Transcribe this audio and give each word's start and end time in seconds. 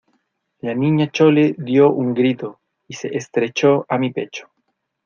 la 0.61 0.73
Niña 0.73 1.11
Chole 1.11 1.53
dió 1.59 1.91
un 1.93 2.15
grito 2.15 2.59
y 2.87 2.95
se 2.95 3.15
estrechó 3.15 3.85
a 3.87 3.99
mi 3.99 4.11
pecho: 4.11 4.49